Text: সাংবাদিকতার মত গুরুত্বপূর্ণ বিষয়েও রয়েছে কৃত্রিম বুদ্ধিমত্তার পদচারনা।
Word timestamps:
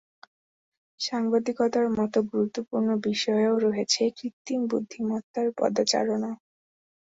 সাংবাদিকতার 0.99 1.85
মত 1.97 2.13
গুরুত্বপূর্ণ 2.29 2.89
বিষয়েও 3.07 3.55
রয়েছে 3.65 4.01
কৃত্রিম 4.17 4.61
বুদ্ধিমত্তার 4.71 5.47
পদচারনা। 5.57 6.31